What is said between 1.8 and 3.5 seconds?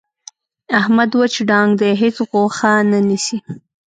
هېڅ غوښه نه نیسي.